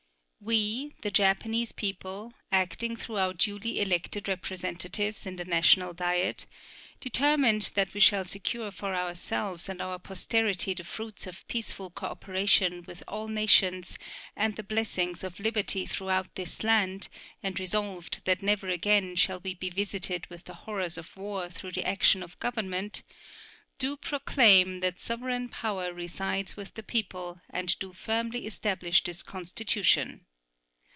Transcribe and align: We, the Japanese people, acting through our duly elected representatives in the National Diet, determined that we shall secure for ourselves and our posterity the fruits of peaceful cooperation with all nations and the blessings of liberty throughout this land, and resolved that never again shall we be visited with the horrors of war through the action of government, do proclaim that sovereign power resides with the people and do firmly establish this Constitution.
We, 0.43 0.95
the 1.03 1.11
Japanese 1.11 1.71
people, 1.71 2.33
acting 2.51 2.95
through 2.97 3.17
our 3.17 3.31
duly 3.31 3.79
elected 3.79 4.27
representatives 4.27 5.27
in 5.27 5.35
the 5.35 5.45
National 5.45 5.93
Diet, 5.93 6.47
determined 6.99 7.71
that 7.75 7.93
we 7.93 7.99
shall 7.99 8.25
secure 8.25 8.71
for 8.71 8.95
ourselves 8.95 9.69
and 9.69 9.79
our 9.79 9.99
posterity 9.99 10.73
the 10.73 10.83
fruits 10.83 11.27
of 11.27 11.47
peaceful 11.47 11.91
cooperation 11.91 12.83
with 12.87 13.03
all 13.07 13.27
nations 13.27 13.99
and 14.35 14.55
the 14.55 14.63
blessings 14.63 15.23
of 15.23 15.39
liberty 15.39 15.85
throughout 15.85 16.33
this 16.33 16.63
land, 16.63 17.07
and 17.43 17.59
resolved 17.59 18.25
that 18.25 18.41
never 18.41 18.67
again 18.67 19.15
shall 19.15 19.39
we 19.39 19.53
be 19.53 19.69
visited 19.69 20.25
with 20.25 20.45
the 20.45 20.55
horrors 20.65 20.97
of 20.97 21.15
war 21.15 21.49
through 21.51 21.73
the 21.73 21.87
action 21.87 22.23
of 22.23 22.39
government, 22.39 23.03
do 23.77 23.95
proclaim 23.95 24.79
that 24.79 24.99
sovereign 24.99 25.49
power 25.49 25.93
resides 25.93 26.57
with 26.57 26.73
the 26.73 26.81
people 26.81 27.39
and 27.51 27.77
do 27.77 27.93
firmly 27.93 28.47
establish 28.47 29.03
this 29.03 29.21
Constitution. 29.21 30.25